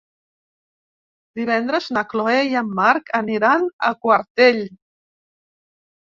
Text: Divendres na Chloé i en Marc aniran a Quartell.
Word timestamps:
Divendres 1.39 1.89
na 1.97 2.01
Chloé 2.13 2.39
i 2.53 2.57
en 2.61 2.71
Marc 2.79 3.11
aniran 3.19 3.67
a 3.89 3.91
Quartell. 4.07 4.63